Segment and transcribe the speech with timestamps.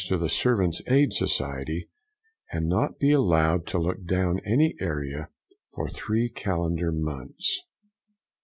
[0.07, 1.87] to the Servants' Aid Society,
[2.51, 5.29] and not be allowed to look down any area
[5.75, 7.61] for three calender months.